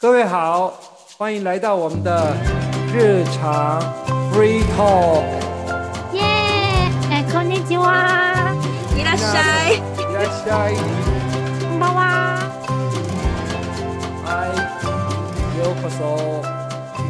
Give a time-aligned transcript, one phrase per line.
[0.00, 0.74] 各位好，
[1.16, 2.34] 欢迎来到我们的
[2.92, 3.80] 日常
[4.32, 5.24] free talk。
[6.12, 6.22] 耶！
[7.10, 8.54] 哎，こんにちは。
[8.96, 9.76] いらっしゃい。
[9.76, 10.76] いらっしゃい。
[11.60, 12.38] こんばんは。
[14.24, 14.48] 嗨，
[15.58, 16.42] ようこそ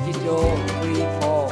[0.06, 0.28] 日常
[0.80, 1.50] free talk。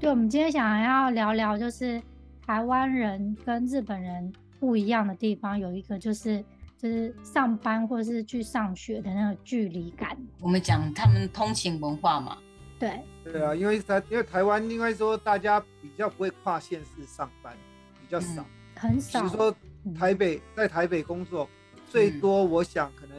[0.00, 2.00] 对，我们今天想要聊聊，就是
[2.46, 6.44] 台湾人跟日本人不一样的地方，有一个就是
[6.85, 10.15] 就是上班或者是去上学的那个距离感。
[10.39, 12.37] 我们讲他们通勤文化嘛，
[12.77, 17.57] 对，对啊，因为台因为台湾应该说大家比较不会跨县市上班，
[17.99, 18.43] 比较少。
[18.43, 19.33] 比很少比如。
[19.33, 19.55] 说
[19.97, 21.49] 台北在台北工作，
[21.89, 23.17] 最多我想可能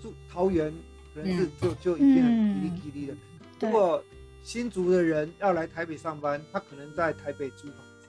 [0.00, 0.72] 住桃园，
[1.12, 3.16] 可能是就就已经很嗯叽里叽哩了。
[3.58, 4.04] 对如果
[4.44, 8.08] 新竹的人要来台北上班，他可能在台北租房子，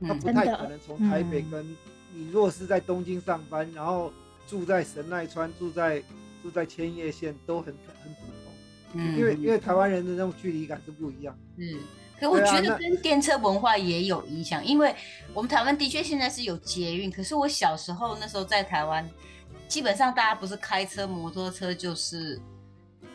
[0.00, 1.76] 他嗯不太可能从台北嗯跟
[2.14, 4.12] 你若是在东京上班，然后
[4.46, 6.00] 住在神奈川、住在
[6.42, 7.66] 住在千叶县，都很
[8.02, 8.52] 很普通。
[8.94, 11.64] 嗯因为因为台湾人的那种距离感是不一样的。
[11.64, 11.78] 是，
[12.20, 14.94] 可我觉得跟电车文化也有影响，因为
[15.32, 19.04] 我们台湾的确现在是有捷运，可是我小时候那时候在台湾，
[19.66, 22.40] 基本上大家不是开车、摩托车就是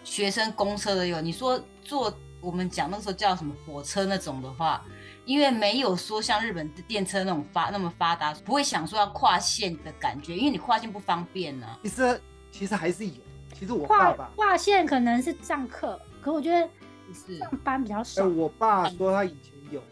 [0.03, 1.21] 学生公车的有。
[1.21, 4.85] 你说坐我们讲那个时候叫什么火车那种的话，
[5.29, 13.13] 因为没有说像日本的电车那种发那么发达，不会想说要跨线的感觉，因为你跨线不方便呢、其实其实还是有，
[13.53, 16.67] 其实我爸跨爸，跨线可能是上课，可我觉得
[17.13, 18.27] 是上班比较哎，少。
[18.27, 19.83] 我爸说他以前有，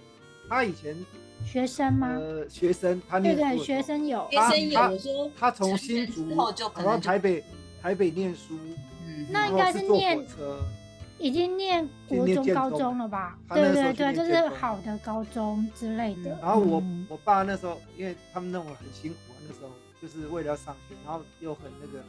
[0.49, 0.97] 他以前
[1.45, 2.07] 学生吗？
[2.19, 4.27] 呃学生，他对对，念书的时候学生有。
[4.31, 7.43] 学生有他我说他从成新竹人之后就可跑到能台北
[7.79, 8.57] 台北念书，
[9.05, 10.59] 嗯那应该是念火车，
[11.19, 13.37] 已经念国中、高中中了吧？
[13.49, 16.37] 对对对，就是好的高中之类的。
[16.41, 19.69] 然后我嗯我爸那时候，因为他们弄得很辛苦啊，那时候
[20.01, 22.03] 就是为了要上学，然后又很那个，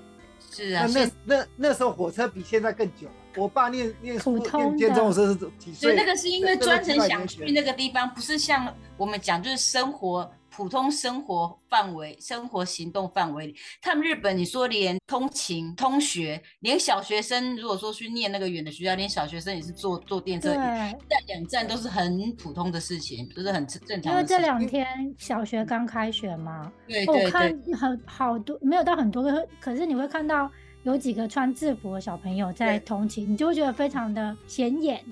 [0.50, 3.12] 是啊，那那那那时候火车比现在更久啊。
[3.36, 5.74] 我爸念念书普通念建中的的时候是几岁？
[5.74, 13.54] 所以那个是因为专程想去那个地方，不是像我们讲就是生活普通生活范围、生活行动范围里。
[13.80, 20.98] 他们日本，你说连通勤、通学，连小学生如果说去念那个远的学校，连小学生也是坐坐电车，一，站
[21.28, 24.36] 两站都是很普通的事情，都是很正正常因为的事情。
[24.36, 27.30] 这两天小学刚开学嘛，我对对。
[27.30, 30.50] 看，很好多，没有到很多个，可是你会看到
[30.82, 32.84] 有几个穿制服的小朋友在对。
[32.84, 35.04] 通勤，你就会觉得非常的显眼，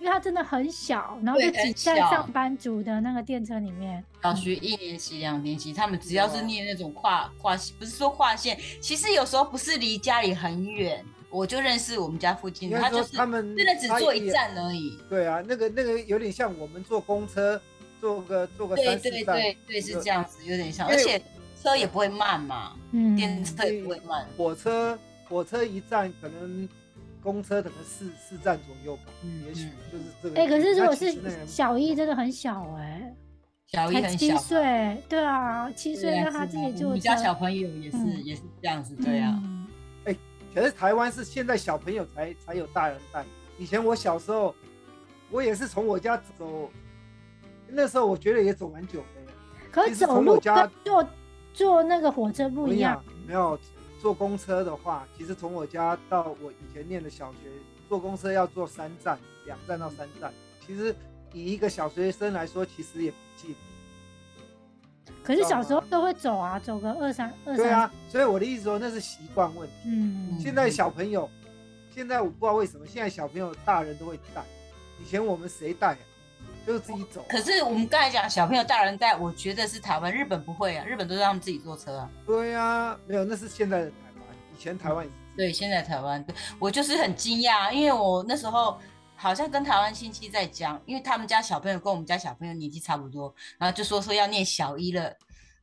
[0.00, 4.02] 因为他真的很小，然后就对很挤在上班族的那个电车里面。
[4.22, 14.98] 小学一年级、两年级，他们只要是念那种跨跨，不是说跨线，其实有时候不是离家里很远，我就认识我们家附近他就是他们真的只坐一站而已。
[15.06, 17.60] 对啊，那个那个有点像我们坐公车，
[18.00, 21.22] 坐个坐个对三四站，对对对，是这样子，有点像，而且
[21.62, 24.26] 车也不会慢嘛，嗯，电车也不会慢。
[24.34, 26.66] 火车火车一站可能
[27.22, 30.40] 公车可能四四站左右吧，嗯也许嗯就是这个。
[30.40, 33.14] 哎、可是如果是小一，真的很小哎、
[33.66, 39.66] 小一才七很小，岁，对啊，七岁对啊让他自己坐车，我们家小朋友也是嗯也是这样子，对啊，嗯
[40.52, 43.24] 可是台湾是现在小朋友才才有大人带，
[43.56, 44.52] 以前我小时候，
[45.30, 46.68] 我也是从我家走，
[47.68, 49.32] 那时候我觉得也走蛮久的。
[49.70, 51.08] 可是走路从我家跟坐
[51.52, 53.56] 坐那个火车不一样没有
[54.00, 57.50] 坐公车的话，其实从我家到我以前念的小学，
[57.88, 60.32] 坐公车要坐三站，两站到三站。
[60.66, 60.94] 其实
[61.32, 63.54] 以一个小学生来说，其实也不近。
[65.22, 69.74] 可是小时候都会走啊，走个二三二三，对啊，所以我的意思说，那是习惯问题。
[69.86, 71.28] 嗯，现在小朋友，
[71.94, 74.42] 现在我不知道为什么，现在小朋友大人都会带，
[75.02, 75.98] 以前我们谁带啊？
[76.70, 77.26] 就是自己走啊。
[77.28, 82.10] 可是我们刚才讲小朋友大人带，我觉得是台湾，日本不会啊，日本都是他们自己坐车啊。
[82.24, 85.08] 对呀、没有，那是现在的台湾，以前台湾。
[85.36, 86.24] 对，现在台湾，
[86.58, 88.78] 我就是很惊讶，因为我那时候
[89.16, 95.16] 好像跟台湾亲戚在讲，因为他们家小朋友跟我们家小朋友年纪差不多，然后就说说要念小一了，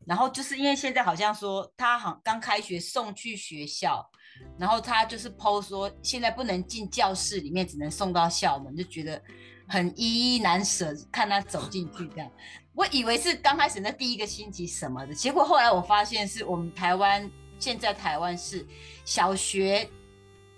[0.06, 4.10] 然后就是因为现在好像说他好刚开学送去学校，
[4.57, 9.21] 然后他就是 PO 说现在不能进教室里面，只能送到校门，就觉得
[9.68, 12.31] 很依依难舍，看他走进去这样。
[12.74, 18.66] 我以为是刚开始那第一个星期什么的，结果后来我发现是我们台湾现在台湾是
[19.04, 19.90] 小学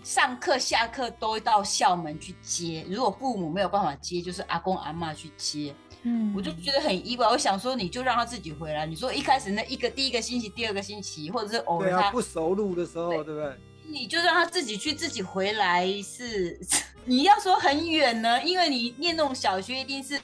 [0.03, 5.73] 上课下课都到校门去接，如果父母没有办法接，就是阿公阿妈去接。
[6.03, 8.85] 嗯，我就觉得很意外，我想说你就让他自己回来。
[8.85, 13.57] 你说一开始那一个第一个星期、第二个星期，或者是偶尔他，不熟路的时候，对对不对？
[13.87, 16.59] 你就让他自己去，自己回来是。
[17.09, 20.21] 你要说很远呢，因为你念那种小学一定是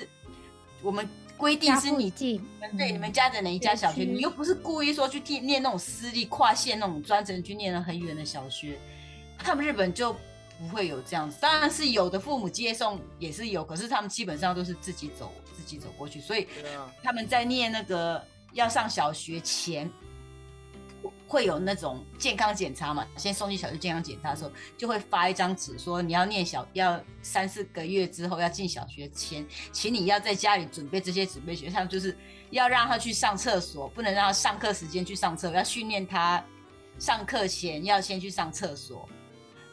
[0.83, 2.47] 我们规定是你附近，
[2.77, 4.03] 对，嗯你们家的哪一家小学？
[4.03, 8.77] 你又不是故意说去念念那种私立跨县那种专程去念了很远的小学，
[9.39, 10.15] 他们日本就
[10.59, 16.47] 不会有这样子，当然是有的父母接送也是有，可是他们基本上都是自己走自己走过去，所以
[17.01, 18.23] 他们在念那个
[18.53, 19.91] 要上小学前，
[21.27, 32.17] 会有那种健康检查嘛，先送去小学健康检查的时候，就会发一张纸说你要念小要三四个月之后要进小学前，请你要在家里准备这些准备学项，就是
[32.51, 36.43] 要让他去上厕所，不能让他上课时间去上厕所，要训练他
[36.99, 39.07] 上课前要先去上厕所，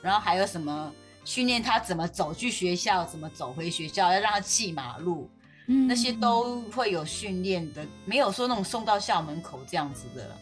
[0.00, 0.93] 然后还有什么
[1.25, 5.31] 训练他怎么走去学校，怎么走回学校，要让他记马路。
[5.69, 10.37] 嗯那些都会有训练的，没有说那种送到校门口这样子的。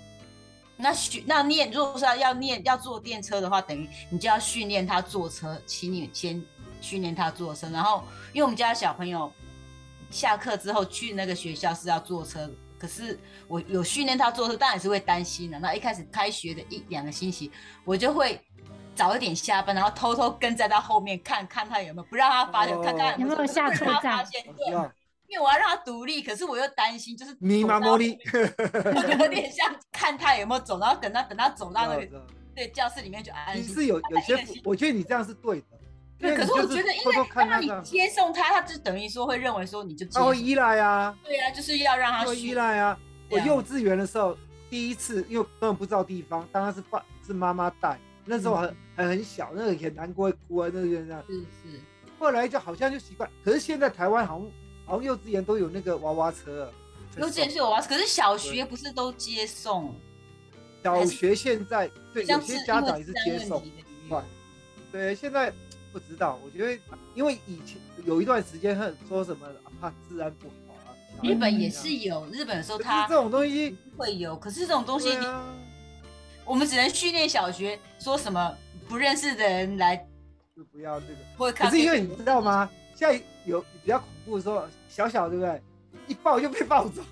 [0.81, 6.43] 那训那念，如果说要念要坐电车的话，等于你就要训练他坐车，请你先
[6.81, 7.69] 训练他坐车。
[7.71, 9.33] 然后，因为我们家小朋友
[10.11, 15.59] 下课之后去那个学校是要坐车，可是我有训练他坐车，当然是会担心的。
[15.59, 17.51] 那一开始开学的一两个星期，
[17.85, 18.41] 我就会
[18.95, 24.27] 早一点下班，然后偷偷跟在他后面看看他有没有，不让他发现，哦看看有没有下车站
[25.31, 28.19] 因为我要让他独立，可是我又担心，就是密码走到茉莉，
[29.21, 33.63] 有点像看他有没有走，然后等他等他走到那个对教室里面就安心。
[33.63, 35.67] 你是有有些，我觉得你这样是对的，
[36.19, 42.99] 对，可是我觉得，因为让你接送他，他就等于说会认为说你就他会依赖啊，对啊，就是要让他依赖啊。
[43.31, 44.37] 我幼稚园的时候，
[44.69, 51.23] 第一次因为根本不知道地方，当然是爸是妈妈带，那时候很很很小，那个很难过会哭啊，那个这样。
[51.29, 51.81] 是是，
[52.19, 54.51] 后来就好像就习惯，可是现在台湾好像
[54.91, 56.73] 好像幼稚园都有那个娃娃车了，
[57.17, 59.95] 幼稚园是有娃娃车，可是小学不是都接送？
[60.83, 63.63] 小学现在对有像些家长也是接送
[64.91, 65.53] 对，现在
[65.93, 66.83] 不知道，我觉得
[67.15, 70.91] 因为以前有一段时间很说什么啊怕治安不好啊，
[71.23, 75.55] 日本也是有，日本的时候他这种东西，会有，可是这种东西啊，
[76.45, 78.53] 我们只能训练小学说什么
[78.89, 79.97] 不认识的人来
[80.57, 81.19] 就不要这个。
[81.39, 81.71] 会看。
[81.71, 82.69] 可是因为你知道吗？
[82.97, 85.61] 现在有比较恐怖的时候，小小对不对？
[86.07, 87.03] 一抱就被抱走，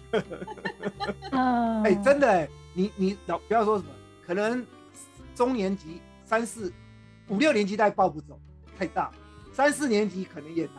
[1.32, 3.90] 呃， 哎、真的哎、你你老不要说什么，
[4.24, 4.64] 可能
[5.34, 6.72] 中年级三四
[7.28, 8.38] 五六年级带抱不走，
[8.78, 9.10] 太大，
[9.52, 10.74] 三四年级可能也难。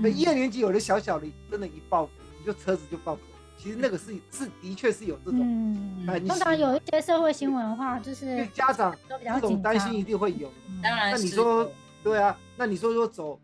[0.00, 2.08] 那、嗯一二年级有的小小的，真的，一抱
[2.38, 3.22] 你就车子就抱走。
[3.58, 10.50] 其实那个是是的确是有这种，嗯，通常有一些社会新闻的话，就是家长都比较这种紧张担心一定会有。
[10.82, 11.70] 当然那你说
[12.02, 13.38] 对啊，那你说说走，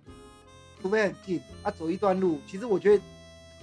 [0.83, 3.03] 除非很近，啊，走一段路，其实我觉得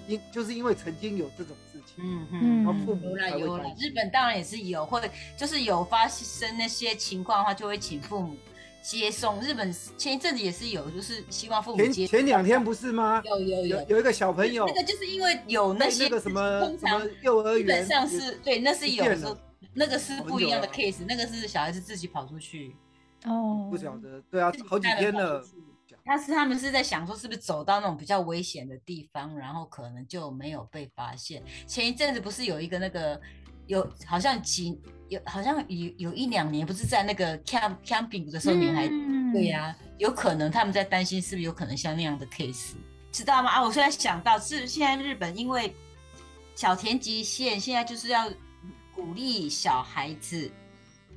[0.08, 2.64] 因就是因为曾经有这种事情，嗯嗯嗯。
[2.64, 3.88] 然后父母有啦有啦才会担，心。
[3.88, 8.36] 日本当然也是有，会就是有发生那些情况的话，就会请父母
[8.82, 9.40] 接送。
[9.42, 12.08] 日本前一阵子也是有，就是希望父母前接。
[12.08, 13.22] 前两天不是吗？
[13.26, 19.38] 有有有，有有一个小朋友那个就是因为有那些那个什么通常什么幼儿基本园，上是对，那是有不见时候
[19.74, 22.76] 那个是不一样的很久 case，那个是小孩子自己跑出去，
[23.26, 25.44] 哦，不晓得，对啊，好几天了。
[26.10, 31.44] 但是他们是在想说，是不是走到那种比较危险的地方，然后可能就没有被发现。
[31.68, 33.22] 前一阵子不是有一个那个
[33.68, 34.76] 有好像几
[35.08, 42.72] 有好像有有一两年，不是在那个 camp camping 的时候，女孩、嗯对呀、有可能他们在担心是不是有可能像那样的 case，
[43.12, 43.52] 知道吗？
[43.52, 45.76] 啊，我虽然想到是现在日本因为
[46.56, 48.28] 小田急线现在就是要
[48.96, 50.52] 鼓励小孩子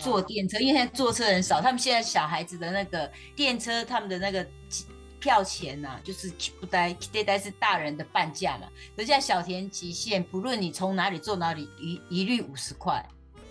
[0.03, 4.47] 坐电车，因为现在坐车人少，他们现在小孩子的那个电车，他们的那个
[5.21, 8.67] 票钱呐、就是不呆对呆是大人的半价嘛。
[8.97, 13.05] 可是现在小田急线，不论你从哪里坐哪里，一一律五十块，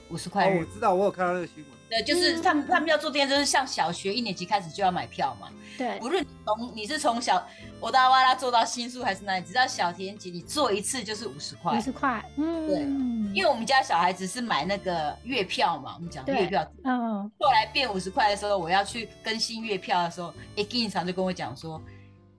[0.09, 1.80] 五十块哦，我知道，我有看到那个新闻。
[1.91, 5.49] 对，就是他们他们要坐电车，就是像小学一年级开始就要买票嘛。
[5.77, 7.45] 对，无论你从你是从小
[7.81, 11.81] 我达瓦拉做到新宿还是哪里，只要小田姐，你做一次就是五十块五。
[11.81, 21.81] 十块，嗯，对因为我们家小孩子是买那个月票嘛，我们讲月票，嗯，后来变五十块的时候，我要去更新月票的时候，哎，经常就跟我讲说，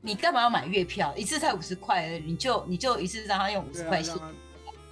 [0.00, 1.12] 你干嘛要买月票？
[1.14, 4.14] 一次才五十块而已，你就你就一次让他用五十块钱。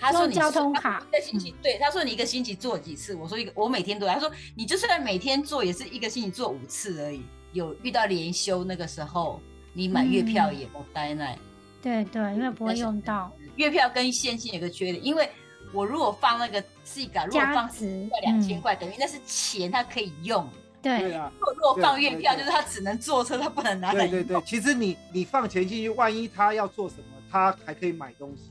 [0.01, 3.15] 让他他说你用交通卡一个星期，对，他说你一个星期做几次？
[3.15, 4.15] 我说一个，我每天都来。
[4.15, 7.23] 他说你就算每天做，也是一个星期做五次而已。
[7.53, 9.41] 有遇到连休那个时候，
[9.73, 11.39] 你买月票嗯也不呆耐。
[11.83, 15.29] 对对，因为不会用到月票跟现金有个缺点，因为
[15.73, 20.49] 我如果放那个 C 卡，如果放十块两千嗯块，等于那是钱，它可以用。
[20.83, 24.07] 对，啊，如果如果放月票，就是他只能坐车，他不能拿来。
[24.07, 28.51] 对对对，其实你你放钱进去，万一他要做什么，他还可以买东西。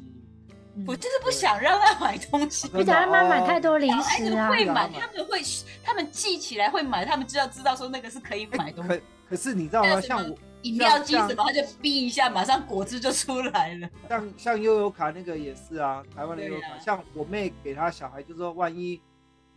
[0.87, 2.67] 我就是不想让他买东西。
[2.69, 5.41] 不想让他买太多零食啊，会买，他们会，
[5.83, 8.89] 他们记起来会买，他们知道知道说那个是可以买哎，东西。
[8.89, 10.01] 可可是你知道吗？
[10.01, 13.89] 像我饮料机什么，他就逼一下，马上果汁就出来了。
[14.07, 18.99] 像像悠游卡那个也是啊，台湾的悠游卡，啊像我妹给她小孩，就说万一，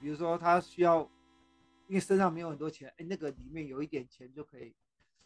[0.00, 1.00] 比如说他需要
[1.88, 4.74] 因为身上没有很多钱，哎，那个里面有一点钱就可以。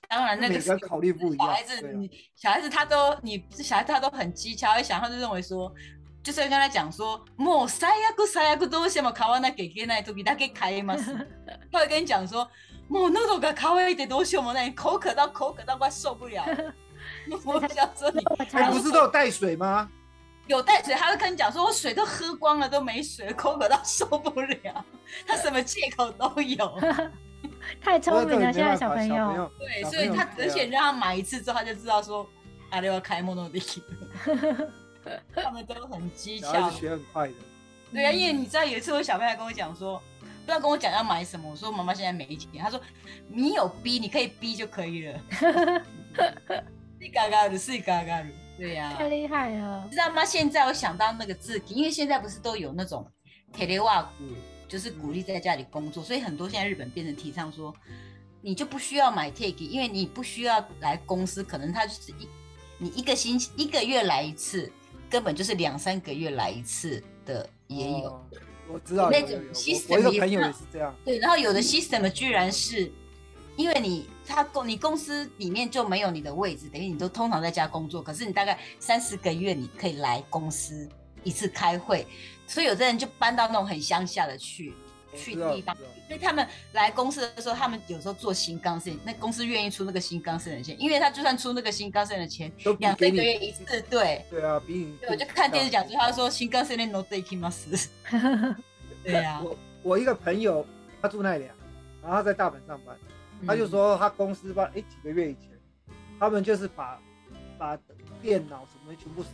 [0.08, 1.48] 当然，那个每个人考虑不一样。
[1.48, 5.74] 小孩子，对啊你小孩子他都，你小孩子他都很机巧，会想，他就认为说，
[6.22, 11.16] 就是会跟他讲说，もう最悪最悪どうしても買わなきゃいけない時だけ買います。
[11.72, 12.50] 他会跟你讲说，
[12.90, 16.74] もう喉が渇いてどうしようもない，口渴到口渴到快受不了了。
[17.46, 19.90] 我想 说你我哎，才不是都有带水吗？
[20.48, 24.86] 有带水，他会跟你讲说，我水都喝光了，都没水，口渴到受不了。
[25.25, 26.78] 他什么借口都有。
[27.81, 29.51] 太聪明了，现在小朋友。
[29.59, 32.29] 对，所以他而且让他买一次之后，他就知道说，
[32.71, 33.61] 啊，要开莫诺迪，
[35.35, 36.71] 他们都很机巧。
[36.71, 37.35] 学很快的。
[37.93, 42.81] 对啊，因为你知道有一次我小朋友跟我讲说，不知道跟我讲要买什么，我说妈妈现在没钱，他说
[43.29, 45.21] 你有逼，你可以逼就可以了。
[47.01, 48.27] 是嘎嘎的，是嘎嘎的，
[48.59, 50.25] 对呀、太厉害了，知道吗？
[50.25, 53.07] 现在我想到那个字体，因为现在不是都有那种
[53.53, 54.07] telework，
[54.69, 57.75] 就是鼓励在家里工作，所以很多现在日本变成提倡说，
[58.43, 62.29] 你就不需要买 take，因为你不需要来公司，可能他就是一
[62.79, 64.71] 你一个星期一个月来一次，
[65.09, 68.11] 根本就是两三个月来一次的也有。
[68.11, 68.21] 哦
[68.69, 70.93] 我知道那种有有有 system 也是朋友也是这样。
[71.05, 72.91] 对，然后有的 system 居然是
[73.55, 80.89] 因为你他公你公司里面就没有你的位置，等于你都通常在家工作，可是你大概三四个月你可以来公司
[81.25, 82.07] 一次开会，
[82.47, 84.73] 所以有的人就搬到那种很乡下的去
[85.17, 85.77] 去地方。
[86.07, 94.25] 所以他们来公司的时候，他们有时候做新干线，那公司愿意出那个新干线的钱，因为他就算出那个新干线的钱，两三个月一次，对。
[94.31, 97.89] 对啊，比你对，我就看电视讲说，他说新干线的 no day k i m a s
[99.03, 100.65] 对呀、我我一个朋友，
[101.03, 101.53] 他住奈良，
[102.03, 102.97] 然后他在大阪上班，
[103.45, 105.51] 他就嗯说他公司吧，哎、几个月以前，
[106.21, 107.01] 他们就是把
[107.59, 107.77] 把
[108.23, 109.25] 电脑什么的全部，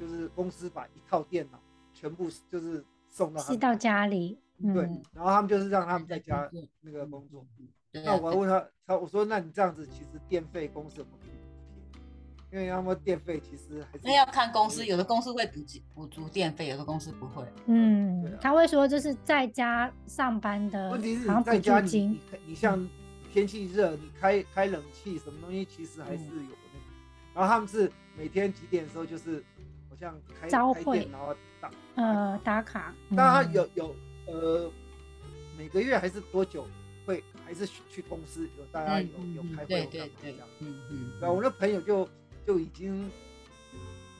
[0.00, 1.60] 就是公司把一套电脑
[1.92, 4.38] 全部就是送到他们寄到家里。
[4.62, 7.46] 对嗯，然后他们就是让他们在在家那个工作。
[7.92, 11.98] 那我还问他，他我说那你这样子其实电费公司有没有给你补
[12.50, 12.60] 贴？
[12.60, 17.44] 因为他们电费其实还是那要看公司，有的公司会补给补足电费，有的公司不会。
[17.66, 22.20] 嗯啊，他会说就是在家上班的，问题是在家你你。
[22.48, 22.88] 你像
[23.32, 26.84] 天气热，你开开冷气什么东西，其实还是嗯有那个。
[27.34, 29.42] 然后他们是每天几点的时候，就是
[29.90, 31.70] 好像开开会店，然后打。
[31.96, 32.94] 呃打卡。
[33.14, 34.72] 当然他嗯有有呃
[35.58, 36.66] 每个月还是多久
[37.04, 42.08] 会还是去去公司有大家有有开会对有干对对嘛这样。，嗯嗯，对啊，我那朋友就
[42.46, 43.10] 就已经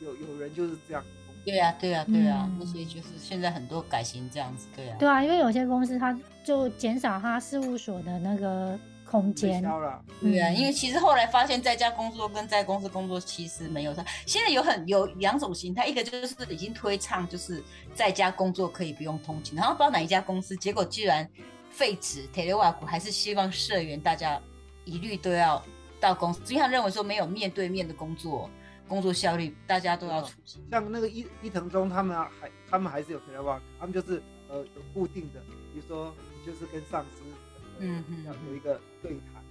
[0.00, 1.03] 有有人就是这样。
[1.43, 4.97] 对啊对啊对啊嗯，那些就是现在很多改型这样子，对啊。
[4.99, 8.79] 对啊，因为有些公司它就减少它事务所的那个
[9.11, 14.05] 空间对啊，嗯因为其实后来发现，在家工作跟在公司工作其实没有差。
[14.25, 17.61] 现在有很有两种形态，一个就是已经推倡，就是
[17.93, 21.29] 在家工作可以不用通勤，然后不知道哪一家公司，结果居然
[21.71, 24.40] 废止 telework，还是希望社员大家
[24.85, 25.61] 一律都要
[25.99, 28.49] 到公司，因为他认为说没有面对面的工作，
[28.87, 30.61] 工作效率，大家都要出席。
[30.71, 35.40] 像那个伊伊藤忠他们啊还他们还是有 telework，他们就是呃有固定的，
[35.75, 37.37] 比如说你就是跟上司呃
[37.80, 39.42] 嗯嗯要有一个对谈，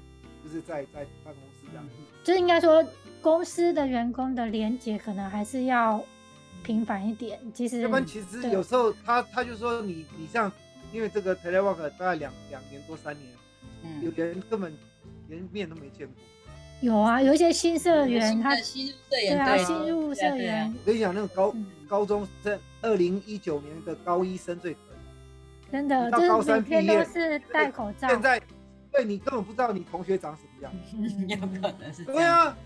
[0.44, 1.86] 就是在在办公室这样。
[2.24, 2.86] 就是应该说
[3.22, 6.04] 公司的员工的连接可能还是要
[6.64, 7.40] 频繁一点。
[7.54, 10.52] 其实要不然其实有时候他他就说你你像
[10.94, 13.34] 因为这个 telework 大概两两年多三年，
[13.84, 14.74] 嗯有嗯，人根本
[15.28, 16.16] 连面都没见过。
[16.82, 24.76] 有啊，有一些新社员他新的新入社对员，啊，对新入社员我跟你讲，那个高嗯高中生，二零一九年的高一生最。
[25.72, 28.08] 真的你到高就是每天三毕业都是戴口罩。
[28.10, 28.42] 现在
[28.92, 30.72] 对你根本不知道你同学长什么样。
[31.30, 32.58] 有可能是这对样，啊，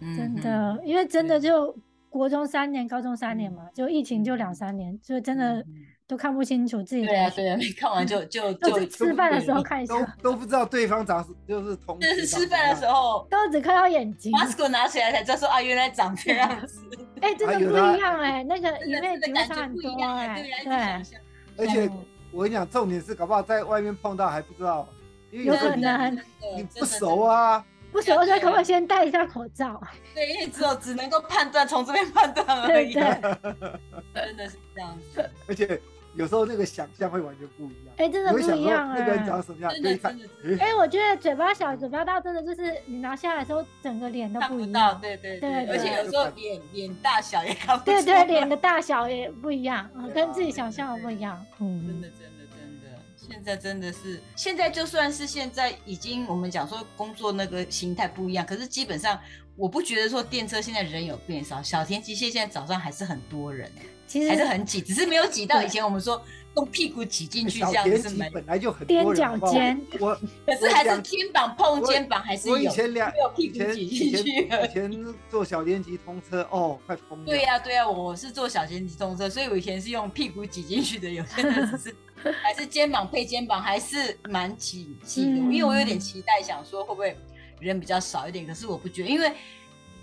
[0.00, 1.76] 嗯真嗯的，因为真的就
[2.08, 5.66] 国中三年，高中三年嘛，就疫情就两三年，所以真的嗯
[6.08, 7.08] 都看不清楚自己的。
[7.08, 12.86] 对啊，对啊，没看完就就都就吃饭的时候看一都下，都不知道对方长是就是同就是吃饭的时。
[12.86, 14.32] 候都只看到眼睛。
[14.32, 16.80] ，mask 拿起来才知道说啊，原来长这样子，
[17.22, 21.16] 哎，真的不一样哎，那个真里面的是感差很多觉不一样哎，对
[21.58, 24.88] 而且嗯我跟你讲，重点是搞不好在外面碰到还不知道，
[25.30, 26.16] 因为有可能。
[26.56, 27.64] 你不熟，啊。
[27.92, 29.80] 不熟的时候可不可以先戴一下口罩？
[30.14, 33.80] 对，因为只有只能够判断从这边判断而已，对对，
[34.12, 35.80] 真的是这样子，而且
[36.16, 37.94] 有时候那个想象会完全不一样。
[37.98, 39.26] 哎，真的不一样那个人哎。
[39.26, 45.00] 长什么样，真就一看的真的，哎，我觉得嘴巴小、嘴巴大，真的就是你拿下来的时候，整个脸都看不到，不一样。
[45.00, 51.44] 对对对而且有时候脸脸大小也看不对出来对，脸的大小也不一样，跟自己想象的不一样。
[51.58, 59.18] 真嗯的，，真的，真的，现在真的是，现在就算是现在已经我们讲说工作那个形态不一样，可是基本上
[59.56, 63.70] 我不觉得说电车现在人有变少，小田机械现在早上还是很多人，
[64.06, 66.22] 其实还是很挤，只是没有挤到以前我们说
[66.56, 70.14] 用屁股挤进去，这样子本来就很踮脚尖我
[70.46, 72.70] 可是还是肩膀碰肩膀，还是我有。
[72.70, 77.26] 以前两没有屁以前股挤以前进去以 前坐小电机通车，哦，快疯了。
[77.26, 81.96] 对呀、对呀、我是坐小电机通车，所以我以前是用屁股挤进去的，有些人只是
[82.42, 85.30] 还是肩膀配肩膀，还是蛮挤挤的。
[85.32, 87.14] 嗯因为我有点期待，想说会不会
[87.60, 89.30] 人比较少一点，可是我不觉得，因为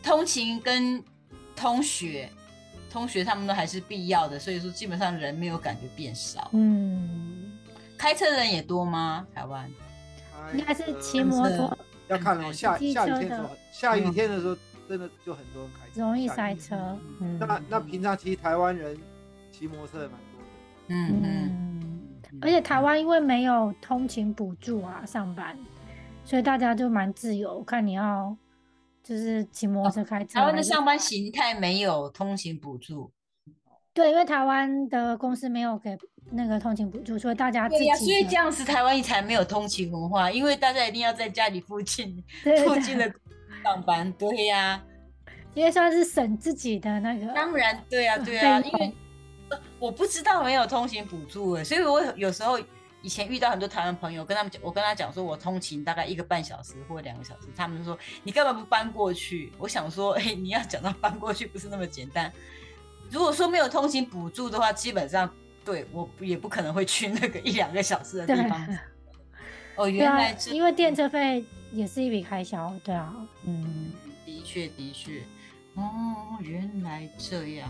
[0.03, 1.03] 通勤跟
[1.55, 2.29] 通学，
[2.89, 6.49] 通学他们都还是必要的，所以说基本上人没有感觉变少。
[6.53, 7.51] 嗯，
[7.97, 9.25] 开车的人也多吗？
[9.33, 9.69] 台湾？
[10.51, 16.75] 开应该是车骑摩托要看哦，下下雨天的时候，下雨天的时候真的就很多人开车，容易塞车。
[17.19, 18.97] 嗯，那那平常其实台湾人
[19.51, 20.47] 骑摩托车也蛮多的。
[20.89, 21.23] 嗯嗯。
[21.23, 25.57] 嗯，而且台湾因为没有通勤补助啊，上班，
[26.25, 28.35] 所以大家就蛮自由，看你要
[29.03, 30.39] 就是骑摩托车开车。
[30.39, 33.11] 台湾的上班形态没有通勤补助，
[33.93, 35.97] 对，因为台湾的公司没有给
[36.31, 42.23] 那个通勤补助，所以大家自己对呀、所以这样子台湾才没有通勤文化，因为大家一定要在家里附近
[42.65, 43.13] 附近的
[43.63, 44.11] 上班。
[44.13, 44.81] 对呀、
[45.53, 47.27] 因为算是省自己的那个。
[47.33, 48.93] 当然，对呀、 对呀、因为
[49.49, 52.57] 呃我不知道没有通勤补助哎，所以我有时候
[53.03, 59.51] 以前遇到很多台湾朋友，跟他们讲，我跟他讲说我通勤大概一个半小时或两个小时，他们说你干嘛不搬过去？
[59.59, 62.31] 我想说， 哎、你要讲到搬过去不是那么简单。
[63.11, 65.29] 如果说没有通勤补助的话，基本上
[65.65, 68.77] 对我也不可能会去那个一两个小时的地方。
[69.75, 73.91] 哦，原来，这因为电车费也是一笔开销，对啊，嗯，
[74.25, 75.21] 的确的确，
[75.75, 77.69] 哦，原来这样。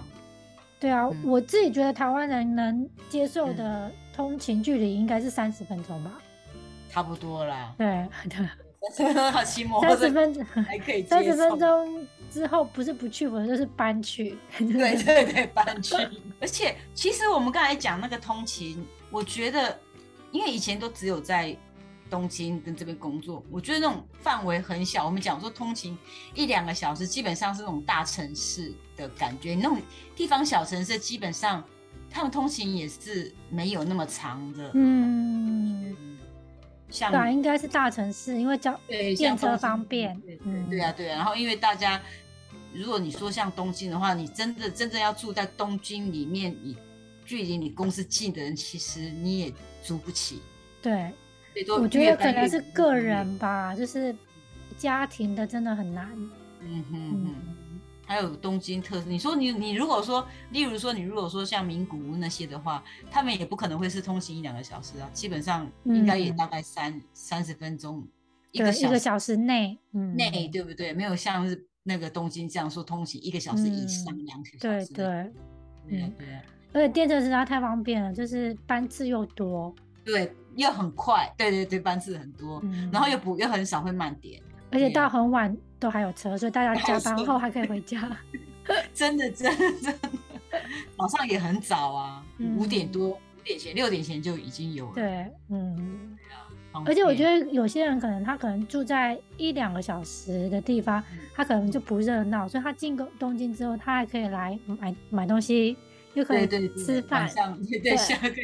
[0.83, 6.11] 对啊，嗯我自己觉得台湾人能接受的通勤距离应该是三十分钟吧，
[6.89, 11.03] 差不多啦，对对，好骑摩 三十分钟， 还可以。
[11.03, 15.95] 三十分钟之后不是不去，我就是搬去， 对对对，搬去。
[16.41, 19.79] 而且其实我们刚才讲那个通勤，我觉得，
[20.31, 21.55] 因为以前都只有在
[22.13, 25.03] 东京跟这边工作，我觉得那种范围很小。
[25.03, 25.97] 我们讲说通勤
[26.35, 29.55] 一两个小时，基本上是那种大城市的感觉。
[29.55, 29.81] 那种
[30.15, 31.63] 地方小城市，基本上
[32.11, 34.69] 他们通勤也是没有那么长的。
[34.75, 36.17] 嗯，嗯，
[36.87, 41.17] 像对啊，应该是大城市，因为交对，电车方便对对嗯对啊，对啊。
[41.17, 41.99] 然后因为大家，
[42.75, 46.77] 如果你说像东京的话，你真的真正要住在东京里面，你
[47.25, 49.51] 距离你公司近的人，其实你也
[49.83, 50.43] 租不起。
[50.79, 51.11] 对，
[51.79, 52.93] 我觉得可能是个。
[52.93, 54.15] 人吧，就是
[54.77, 56.09] 家庭的真的很难，
[56.61, 57.35] 嗯哼嗯哼。
[58.05, 68.05] 还有东京特色，你说你你如果说，例如说你如果说像名古屋那些的话，他们也不可能会是通行一两个小时啊，基本上应该也嗯大概三三十分钟，
[68.51, 70.93] 一，个小时一个小时内，嗯，内，对不对？
[70.93, 74.59] 没有像是那个东京这样说通行一个小时以上、嗯两个小时。
[74.59, 75.09] 对，对
[75.89, 76.27] 嗯对
[76.73, 82.89] 而且电车实在太方便了，就是班次又多，对，又很快，对对对，班次很多，嗯。
[82.91, 88.17] 然后又不又很少会慢点，而且到很晚都还有车，所以大家加班是后还可以回家。
[88.93, 90.09] 真的真的真的，
[90.97, 92.57] 早上也很早啊，嗯。
[92.57, 94.93] 五点多、五点前、六点前就已经有了。
[94.95, 96.17] 对，嗯，
[96.71, 105.75] 方而且我觉得有些人可能他可能住在一两个小时的地方，嗯他可能就不热闹，所以他进个东京之后，他还可以来买买东西，
[106.13, 107.97] 又可以吃饭晚，上对对对。
[107.97, 108.35] 下个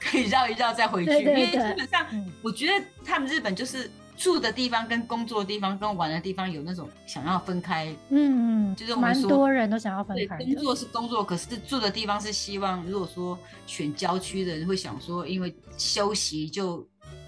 [0.00, 7.86] 可以绕一绕再回去，对对因为基本上嗯我觉得他们日本就是住的地方跟工作的地方跟玩的地方有那种想要分开。
[8.10, 16.86] 嗯嗯，就是我们说多人都想要分，开的，工作是工作，可是住的地方是希望，如果说选郊区的人会想说，因为休息就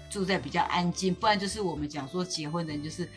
[0.09, 3.09] 住在比较安静，不然就是我们讲说结婚的人就是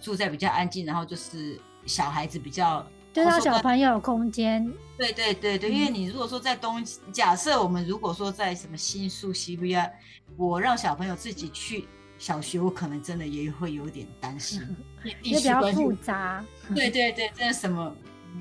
[0.00, 3.60] 住在比较安静，然后就是小孩子比较就让小。
[3.60, 9.90] 朋友有空间，对对对对，因为你如果说在东，假设我们如果说在什么新宿、西比亚，
[10.36, 14.60] 我让小朋友自己去小学，我可能真的也会有点担心，
[15.22, 16.44] 也比较复杂。
[16.74, 17.92] 对对对，真的什么，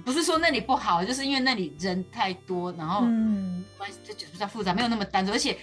[0.05, 5.57] 不是说那里不好，就是因为那里人太多，然后嗯，关系就比较复杂，没有那么单纯，而且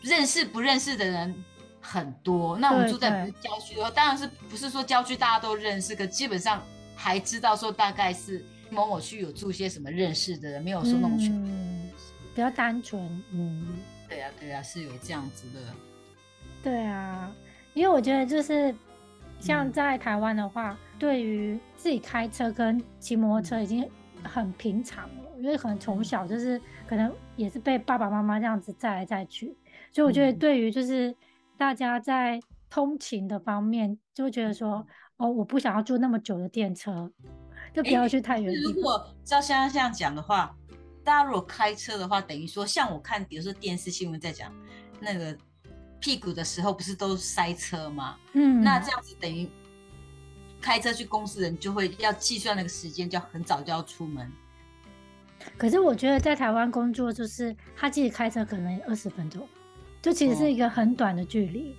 [0.00, 1.34] 认识不认识的人
[1.80, 2.56] 很多。
[2.58, 6.62] 那我们住在郊区的话，当然是不是说郊区大家都认识，可基本上
[6.94, 11.30] 还知道说大概是某某区有住些什么认识的人，没有说那种全。
[11.32, 11.90] 嗯，
[12.34, 13.76] 比较单纯，嗯。
[14.08, 15.60] 对啊对啊，是有这样子的。
[16.62, 17.34] 对啊，
[17.72, 18.74] 因为我觉得就是
[19.40, 23.88] 像嗯在台湾的话，对于自己开车跟骑摩托车已经
[24.22, 29.56] 很平常了，因为可能从小就是可能也是被爸爸妈妈这样子载来载去，
[29.90, 31.14] 所以我觉得嗯对于就是
[31.56, 37.10] 大家在通勤的方面，就会觉得说，哦，我不想要坐那么久的电车，
[37.72, 38.54] 就不要去太远。
[38.62, 40.54] 如果照现在这样讲的话，
[41.04, 44.52] 大家如果开车的话，等于说像我看，比如说电视新闻在讲
[45.00, 45.36] 那个
[46.00, 48.16] 屁股的时候，不是都塞车吗？
[48.32, 49.48] 嗯，那这样子等于
[50.60, 54.30] 开车去公司的人就会要计算那个时间，就要很早就要出门。
[55.58, 59.46] 可是我觉得在台湾工作，就是他自己开车可能二十分钟，
[60.00, 61.76] 就其实是一个很短的距离。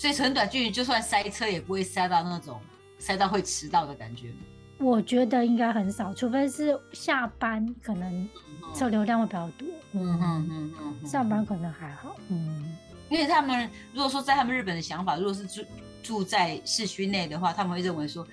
[0.00, 2.58] 所以很短距离，就算塞车也不会塞到那种
[2.98, 4.32] 塞到会迟到的感觉。
[4.78, 8.26] 我觉得应该很少，除非是下班可能
[8.74, 9.68] 车流量会比较多。
[9.92, 12.16] 嗯嗯嗯嗯，上班可能还好。
[12.28, 12.74] 嗯，
[13.10, 15.62] 因为他们如果说在他们日本的想法，如果是住
[16.02, 18.26] 住在市区内的话，他们会认为说，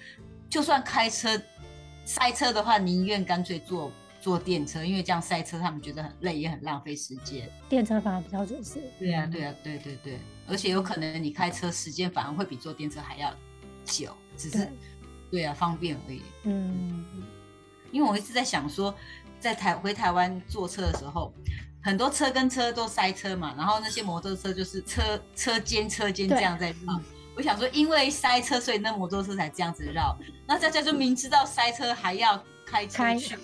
[0.49, 1.29] 就算开车
[2.05, 7.49] 塞车的话，宁愿干脆坐坐电车，因为这样塞车他们觉得很累，也很浪费时间。
[7.67, 8.81] 电车反而比较准时。
[8.97, 13.33] 对啊对啊对对对，而且有可能你开车时间反而会比坐电车还要
[13.85, 14.67] 久，只是
[15.29, 16.21] 对啊方便而已。
[16.43, 17.05] 嗯，
[17.91, 18.95] 因为我一直在想说，
[19.39, 21.33] 在台回台湾坐车的时候，
[21.83, 26.99] 很多车跟车都塞车嘛，然后那些摩托车就是车车间车间这样在绕。
[27.35, 30.17] 我想说，因为塞车，所以那摩托车才这样子绕。
[30.47, 33.37] 那大家就明知道塞车还要开车去，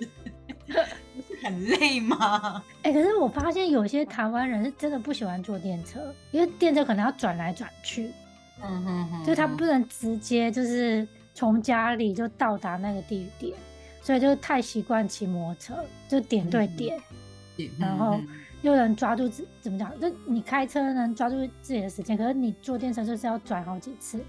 [1.44, 2.64] 很累吗？
[2.82, 6.00] 哎，可是我发现有些台湾人是真的不喜欢坐电车，
[6.32, 8.10] 因为电车可能要转来转去，
[8.62, 13.54] 嗯哼哼，就他不能直接就是从家里就到达那个地点，
[14.00, 16.98] 所以就太习惯骑摩托车，就点对点，
[17.78, 18.18] 然后
[18.62, 20.00] 又能抓住自怎么讲？
[20.00, 24.24] 就你开车能抓住自己的时间，可是你坐电车就是要转好几次，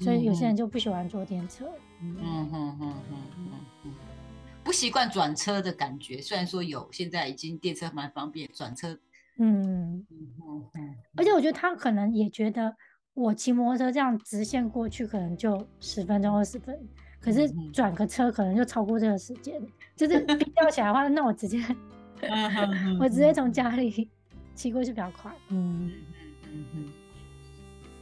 [0.00, 1.66] 所以有些人就不喜欢坐电车。
[2.02, 3.90] 嗯哼哼哼哼。
[4.68, 8.92] 不习惯转车的感觉，虽然说有，现在已经电车蛮方便，转车，
[9.38, 12.76] 嗯嗯嗯，而且我觉得他可能也觉得
[13.14, 16.78] 我骑摩托车这样直线过去可能就十分钟二十分，
[17.18, 19.58] 可是转个车可能就超过这个时间，
[19.96, 21.64] 就是比较起来的话，那我直接，
[23.00, 24.10] 我直接从家里
[24.54, 25.32] 骑过去比较快。
[25.48, 25.92] 嗯
[26.44, 26.92] 嗯嗯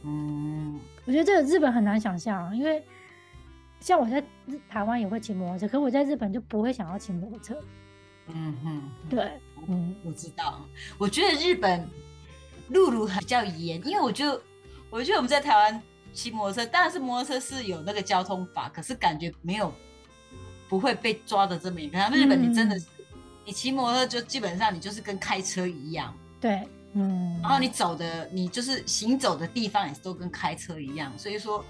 [0.03, 2.83] 嗯，我觉得这个日本很难想象，因为。
[3.79, 4.23] 像我在
[4.67, 7.55] 台湾也会骑摩托车，可我在日本就不会想要骑摩托车。
[8.27, 10.65] 嗯哼，对，嗯，我知道。
[10.97, 11.87] 我觉得日本
[12.69, 14.41] 路路比较严，因为我就
[14.89, 19.71] 我觉得我们在台湾骑摩托车，当然是摩托车是有那个交通法，可是感觉没有
[20.67, 21.89] 不会被抓的这么严。
[21.89, 22.87] 可日本你真的是，
[23.45, 26.13] 你骑摩托车就基本上你就是跟开车一样。
[26.41, 27.39] 对，嗯。
[27.41, 31.63] 然后你走的，你就是行走的地方也是都跟开车一样，所以说。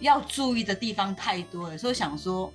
[0.00, 2.52] 要注意的地方太多了，所以想说，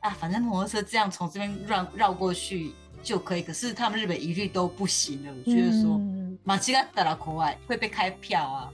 [0.00, 3.42] 啊，反正摩托车这样从这边绕绕过去就可以。
[3.42, 6.00] 可是他们日本一律都不行了，我觉得说，
[6.44, 8.70] 马吉拉达拉国外会被开票啊。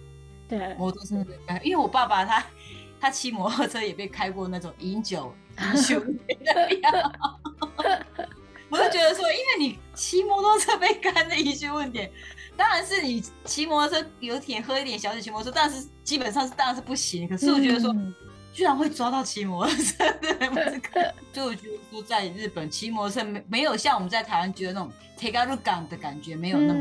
[0.48, 2.44] 对，摩托车被开，因为我爸爸他
[3.00, 5.34] 他骑摩托车也被开过那种饮酒
[5.74, 7.12] 饮酒的票。
[8.68, 12.08] 我就觉得说，因为你骑摩托车被干的一些问题。
[12.56, 17.28] 当然是你骑摩托车有点喝一点小酒骑摩托车，但是基本上是当然是不行。
[17.28, 17.94] 可是我觉得说，
[18.52, 20.82] 居然会抓到骑摩托车的，
[21.32, 26.80] 就我觉得说在日本骑摩托车没没有像我们在台湾觉得那种 take out 港的感觉，没有那么，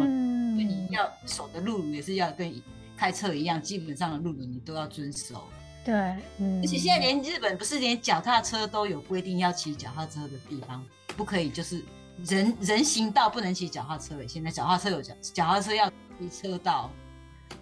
[0.56, 2.54] 所以你要守的路也是要跟
[2.98, 5.48] 开车一样，基本上的路你都要遵守。
[5.84, 11.84] 对，而且现在连日本不是连脚踏车都有规定要骑脚踏车的地方，不可以就是。
[12.26, 16.90] 人人行道不能骑脚踏车诶，现在脚踏车有脚脚踏车要骑车道。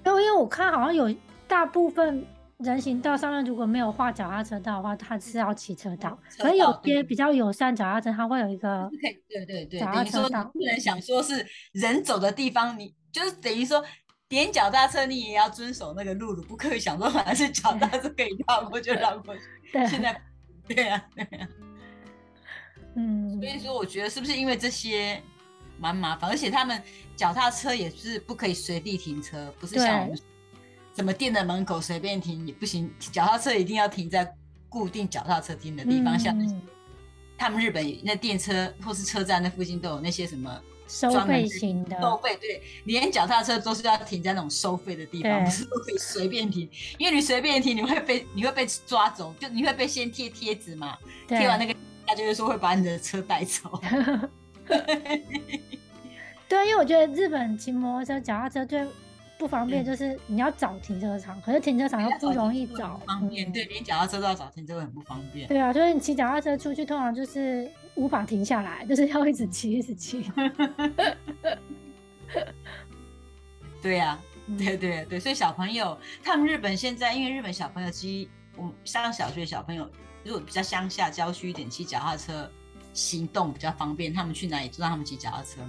[0.05, 1.13] 因为因为我看好像有
[1.47, 2.25] 大部分
[2.57, 6.17] 人行道上面如果没有画脚踏车道的话，它是要骑车道。
[6.37, 8.89] 可有些比较友善脚踏车，它会有一个
[9.29, 13.83] 对对对，等于说不能想说是人走的地方，你就是等于说
[14.27, 19.41] 点脚踏车，你也要遵守那个路路，不可以想说反正是脚踏车可以绕过就绕过去。
[19.71, 20.21] 对，现在
[20.67, 21.47] 对呀对呀。
[22.95, 25.21] 嗯，所以说我觉得是不是因为这些
[25.77, 26.81] 蛮麻烦，而且他们
[27.15, 30.19] 脚踏车也是不可以随地停车，不是像我们
[30.95, 34.33] 什么店的门口随便停也不行，脚踏车一定要停在
[34.67, 36.35] 固定脚踏车停的地方，像
[37.37, 50.97] 他们日本那电车或是车站那附近都有那些什么收费型的收费，对，连脚踏车都是要停在那种收费的地方，不是都可以随便停，因为你随便停你会被你会被抓走，就你会被先贴贴纸嘛，
[51.27, 51.73] 贴完那个。
[52.09, 53.79] 他就是说会把你的车带走。
[56.49, 58.83] 对，因为我觉得日本骑摩托车、脚踏车最
[59.37, 62.99] 不方便，就是你要找停车场，可是停车场又不容易找。
[63.05, 65.47] 方便，对，连脚踏车都要找停车，很不方便。
[65.47, 70.25] 对啊，就是你骑脚踏车出去，通常就是无法停下来，就是要一直骑，一直骑。
[73.79, 74.19] 对呀，
[74.57, 79.87] 对对对，所以小朋友，他们日本现在，因为日本小朋友其实我们上小学小朋友。
[80.23, 82.49] 如果比较乡下郊区一点，骑脚踏车
[82.93, 85.61] 行动比较方便，他们去哪里就让他们骑脚踏车。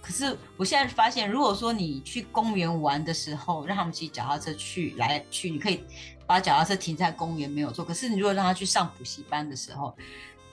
[0.00, 5.82] 可是我现在发现，如果说你去公园玩的时候，让他们骑脚踏车去来去，你可以
[6.26, 7.84] 把脚踏车停在公园没有错。
[7.84, 9.96] 可是你如果让他去上补习班的时候，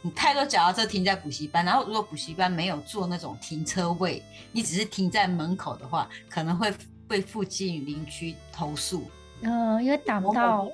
[0.02, 6.74] 你太多脚踏车停在补习班，然后如果补习班没有做那种停车位，你只是停在门口的话，可能会
[7.08, 9.10] 被附近邻居投诉。
[9.42, 10.68] 嗯，因为挡到。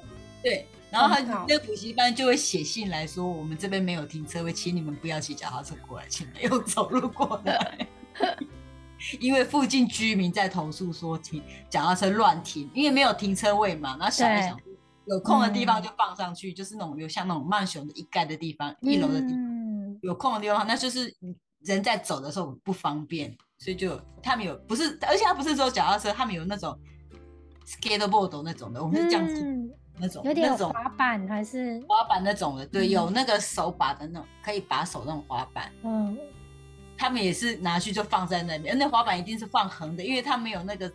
[0.44, 0.68] 对。
[0.92, 7.88] 然后他那个补习班就会写信来说，我们这边没有停车位，请你们不要骑脚踏车过来，请用走路过来。
[9.20, 13.98] 因为附近居民在投诉说停脚踏车乱停，因为没有停车位嘛。
[13.98, 14.60] 然后想一想，
[15.06, 21.12] 有空的地方就放上去，就是那种有像那种曼熊的一盖的地方，一楼的地方有空的地方，那就是
[21.64, 26.78] 人在走的时候不方便，所以就他们有不是，而且他不是说脚踏车，他们有那种
[27.72, 29.70] skateboard 那种的，我们是这样子。
[29.98, 31.80] 那种有点滑板还是？
[31.82, 36.18] 滑板那种的，对，有那个手把的那种可以把手那种滑板，嗯，
[36.98, 40.92] 他们也是拿去就放在那边，那滑板一定是放横的，因为他没有那个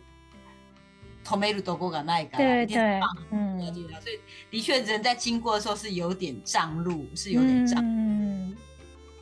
[1.23, 2.99] tomato dogo 那一个，对对，
[3.31, 3.57] 嗯，
[4.01, 7.81] 所以的确人在经过的时候是有点障路，是有点障。
[7.81, 8.57] 嗯，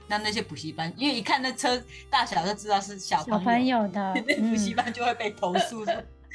[0.08, 5.86] 那那些补习班，因为一看那车大小就知道是小朋友的， 那补习班就会被投诉，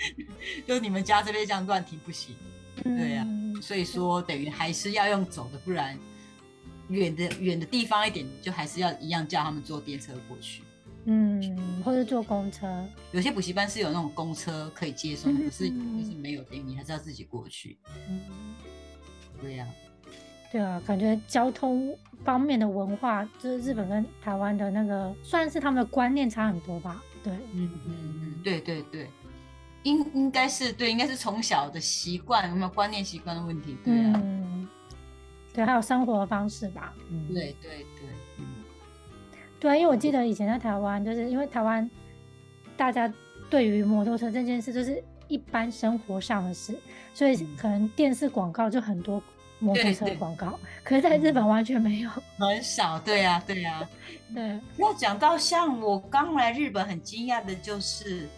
[0.67, 2.35] 就你们家这边这样乱停不行。
[2.83, 3.27] 对呀，
[3.61, 5.99] 所以说等于还是要用走的，不然
[6.89, 10.63] 远的远的地方一点，就还是要一样叫他们坐电车过去。
[11.05, 12.67] 嗯，或者坐公车。
[13.13, 17.79] 有些补习班是有那种公车可以接送，可是就是没有，等于你还是要自己过去。
[18.09, 18.21] 嗯，
[19.41, 19.67] 对呀。
[20.53, 27.03] 对啊，感觉交通方面的文化，就是日本跟台湾的那个，算是他们的观念差很多吧。
[27.23, 29.09] 对，嗯嗯嗯，对对对。
[29.85, 33.77] 应应该是对，应该是从小的习惯，有没有观念习惯的问题？
[33.85, 34.23] 对啊，
[35.55, 36.93] 对，还有生活方式吧。
[37.11, 38.45] 嗯，对对对，嗯，
[39.59, 41.91] 对啊，因为我记得以前在台湾，就是因为台湾
[42.77, 43.11] 大家
[43.49, 46.79] 对于摩托车这件事就是一般生活上的事，
[47.15, 49.23] 所以可能电视广告就很多
[49.61, 52.99] 摩托车广告，可是在日本完全没有，很少。
[52.99, 53.89] 对呀，对呀，
[54.35, 54.61] 对。
[54.77, 58.29] 那讲到像我刚来日本，很惊讶的就是。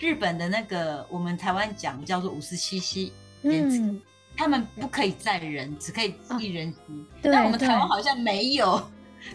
[0.00, 4.00] 日本的那个，我们台湾讲叫做五十七 c 嗯，
[4.34, 6.78] 他们不可以载人，只可以一人骑。
[7.22, 8.82] 但我们台湾好像没有。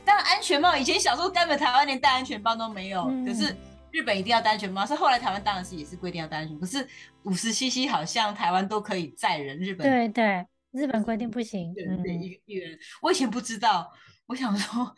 [0.03, 3.05] 当然 安全帽，以前小时候根本台湾连戴安全帽都没有。
[3.25, 3.55] 可是
[3.91, 6.61] 日本一定要戴安全帽，是后来台湾当然是也是规定要戴安全帽。
[6.61, 6.87] 可是
[7.23, 11.71] 五十 cc 好像台湾都可以载人，日本对对，日本规定不行。
[11.75, 12.75] 对对，一一人。
[13.03, 13.87] 我以前不知道，
[14.25, 14.95] 我想说，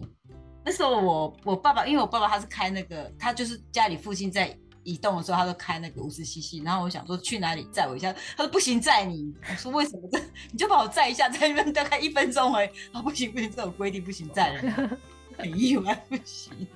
[0.62, 4.54] 那时候我我爸爸，因为我爸爸他是开那个，他就是家里附近在。
[4.86, 9.34] 移动的时候，他都开那个五十 cc，然后我想说去哪里载我一下，他说不行，载你。
[9.50, 10.08] 我说为什么？
[10.12, 10.18] 这
[10.52, 12.68] 你就把我载一下，在那边大概一分钟而已。
[12.92, 14.98] 啊，不行 不行，这种规定不行，载人。
[15.36, 16.66] 很意外，不行。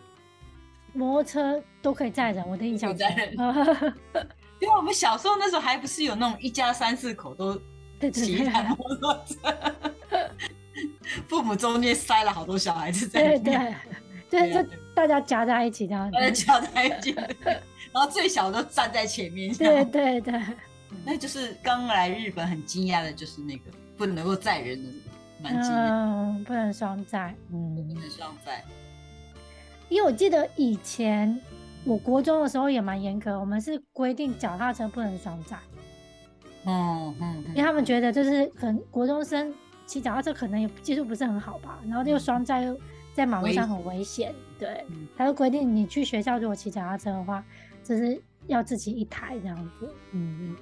[0.93, 2.95] 摩托车都可以载人，我的印象。
[2.97, 3.33] 载人。
[4.61, 7.59] 因为我们小时候那时候还不是有那种一家三四口都
[8.11, 9.57] 骑一台摩托车，
[11.29, 13.75] 父母中间塞了好多小孩子在里面。
[14.29, 16.11] 对对，就大家夹在一起这样。
[16.11, 17.17] 大家夹在一起。
[17.93, 20.41] 然后最小的站在前面，对对对，
[21.05, 23.65] 那就是刚来日本很惊讶的，就是那个
[23.97, 24.89] 不能够载人的，
[25.43, 28.63] 蛮惊讶，不能双载，嗯，不能双载。
[29.89, 31.37] 因为我记得以前
[31.85, 35.57] 我国中的时候也蛮严格，我们是规定脚踏车不能双载，
[36.67, 39.53] 嗯嗯，因为他们觉得就是可能国中生
[39.85, 42.79] 骑脚踏车可能也技术不是很好吧，然后又双载又
[43.15, 47.45] 在马路上很危险，对，他就规定你去学校如果骑脚踏车的话。
[47.91, 50.57] 就是要自己一台这样子，嗯嗯，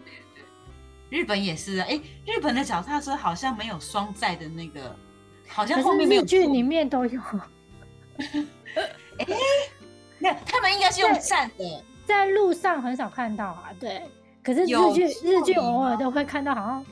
[1.10, 4.96] 日本也是啊，哎，日本的脚踏车好像没有双载的那个，
[5.46, 6.24] 好像后面没有。
[6.24, 7.20] 剧里面都有。
[9.18, 9.26] 哎，
[10.18, 13.72] 那他们应该是用站的，在路上很少看到啊。
[13.78, 14.00] 对，
[14.42, 16.86] 可是日剧日剧偶尔都会看到，好像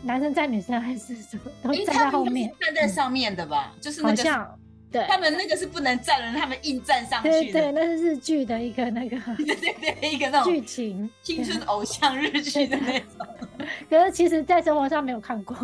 [0.00, 3.74] 男生载女生还是什么，都站在后面，站在上面的吧？
[3.82, 4.58] 就是好像。
[4.90, 7.42] 对，他们那个是不能站人，他们硬站上去的。
[7.42, 9.18] 对对，那是日剧的一个那个。
[9.36, 13.26] 对对对，一个那种剧情，青春偶像日剧的那种。
[13.90, 15.54] 可是其实，在生活上没有看过。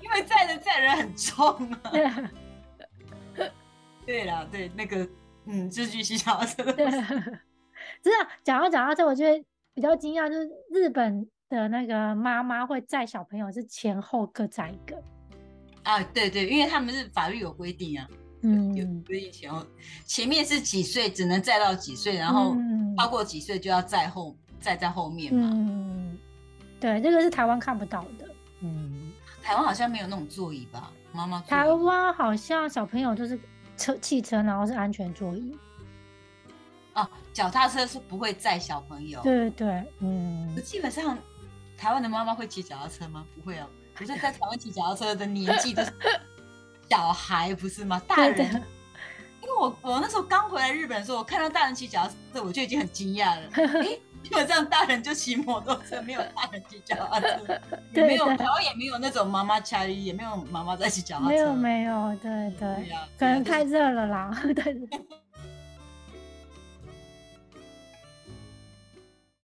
[0.00, 1.44] 因为站人站人很重
[1.82, 1.90] 啊。
[1.92, 3.50] 对。
[4.06, 5.08] 对啦，对那个，
[5.46, 6.62] 嗯，日剧洗脚车。
[6.72, 6.88] 对。
[8.00, 15.02] 真的，讲到讲到这，我觉得比较惊讶，就是日本的那个妈妈会载小朋友是前后各载一个。
[15.82, 18.08] 啊，对对，因为他们是法律有规定啊，
[18.42, 19.64] 嗯，有规定前后，
[20.06, 22.56] 前面是几岁只能载到几岁，然后
[22.96, 25.50] 超过几岁就要载后，载在后面嘛。
[25.52, 26.18] 嗯，
[26.78, 28.28] 对，这个是台湾看不到的。
[28.60, 30.92] 嗯，台湾好像没有那种座椅吧？
[31.12, 33.38] 妈妈坐台椅湾好像小朋友就是
[33.76, 35.56] 车汽车，然后是安全座椅。
[36.94, 39.20] 哦，脚踏车是不会载小朋友。
[39.22, 41.18] 对对对，嗯，基本上，
[41.76, 43.26] 台湾的妈妈会骑脚踏车吗？
[43.34, 43.66] 不会哦。
[43.94, 45.92] 可是，在台湾骑脚踏车的年纪都是
[46.88, 48.00] 小孩，不是吗？
[48.06, 48.46] 大人，
[49.42, 53.48] 因为我我那时候刚回来日本的时候，我看到大人骑脚踏车，我就已经很惊讶了。
[53.82, 57.28] 诶，基本上大人就骑摩托车，没有大人骑脚踏车，
[57.92, 61.28] 也对没有的台湾也没有那种妈妈掐里，也没有妈妈在骑脚踏车。
[61.28, 64.88] 没有没有，对对对，呀，可能太热了啦，对。